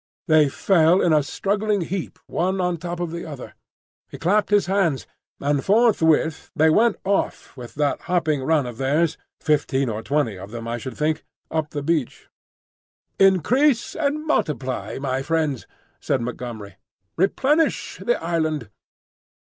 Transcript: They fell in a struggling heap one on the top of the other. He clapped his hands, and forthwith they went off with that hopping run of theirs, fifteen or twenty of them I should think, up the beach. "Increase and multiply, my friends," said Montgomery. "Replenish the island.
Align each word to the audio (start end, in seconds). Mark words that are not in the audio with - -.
They 0.27 0.49
fell 0.49 0.99
in 0.99 1.13
a 1.13 1.21
struggling 1.21 1.81
heap 1.81 2.17
one 2.25 2.59
on 2.59 2.73
the 2.73 2.79
top 2.79 2.99
of 2.99 3.11
the 3.11 3.23
other. 3.23 3.53
He 4.09 4.17
clapped 4.17 4.49
his 4.49 4.65
hands, 4.65 5.05
and 5.39 5.63
forthwith 5.63 6.49
they 6.55 6.71
went 6.71 6.95
off 7.05 7.55
with 7.55 7.75
that 7.75 8.01
hopping 8.09 8.41
run 8.41 8.65
of 8.65 8.79
theirs, 8.79 9.15
fifteen 9.39 9.89
or 9.89 10.01
twenty 10.01 10.39
of 10.39 10.49
them 10.49 10.67
I 10.67 10.79
should 10.79 10.97
think, 10.97 11.23
up 11.51 11.69
the 11.69 11.83
beach. 11.83 12.29
"Increase 13.19 13.95
and 13.95 14.25
multiply, 14.25 14.97
my 14.99 15.21
friends," 15.21 15.67
said 15.99 16.19
Montgomery. 16.19 16.77
"Replenish 17.15 17.99
the 18.03 18.19
island. 18.23 18.71